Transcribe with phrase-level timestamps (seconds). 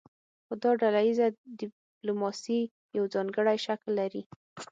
[0.45, 1.27] خو دا ډله ایزه
[1.59, 2.59] ډیپلوماسي
[2.97, 4.21] یو ځانګړی شکل لري